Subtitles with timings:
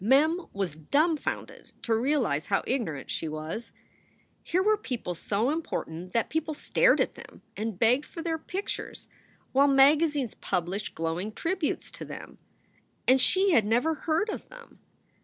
[0.03, 3.71] Mem was dumfounded to realize how ignorant she was.
[4.41, 9.07] Here were people so important that people stared at them and begged for their pictures,
[9.51, 12.39] while magazines published glowing tributes to them.
[13.07, 14.79] And she had never heard of them